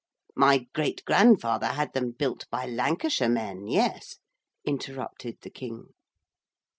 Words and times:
'My 0.35 0.65
great 0.73 1.05
grandfather 1.05 1.67
had 1.67 1.93
them 1.93 2.09
built 2.09 2.47
by 2.49 2.65
Lancashire 2.65 3.29
men, 3.29 3.67
yes,' 3.67 4.17
interrupted 4.65 5.37
the 5.43 5.51
King. 5.51 5.89